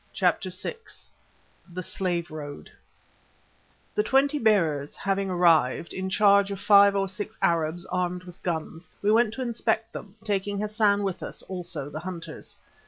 [0.13, 0.77] CHAPTER VI
[1.71, 2.71] THE SLAVE ROAD
[3.93, 8.89] The twenty bearers having arrived, in charge of five or six Arabs armed with guns,
[9.03, 12.55] we went to inspect them, taking Hassan with us, also the hunters.